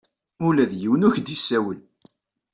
Ula 0.47 0.65
d 0.71 0.73
yiwen 0.81 1.05
ur 1.07 1.11
ak-d-yessawel! 1.13 1.79